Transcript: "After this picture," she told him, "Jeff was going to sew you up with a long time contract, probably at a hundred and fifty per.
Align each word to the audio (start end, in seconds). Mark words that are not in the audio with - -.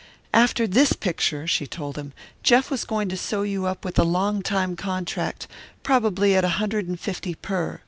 "After 0.33 0.65
this 0.65 0.93
picture," 0.93 1.45
she 1.45 1.67
told 1.67 1.95
him, 1.95 2.11
"Jeff 2.41 2.71
was 2.71 2.85
going 2.85 3.07
to 3.09 3.15
sew 3.15 3.43
you 3.43 3.67
up 3.67 3.85
with 3.85 3.99
a 3.99 4.03
long 4.03 4.41
time 4.41 4.75
contract, 4.75 5.47
probably 5.83 6.35
at 6.35 6.43
a 6.43 6.47
hundred 6.57 6.87
and 6.87 6.99
fifty 6.99 7.35
per. 7.35 7.79